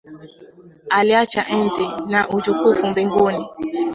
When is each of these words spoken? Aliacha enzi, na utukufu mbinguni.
Aliacha 0.89 1.41
enzi, 1.47 1.85
na 2.11 2.29
utukufu 2.29 2.87
mbinguni. 2.87 3.45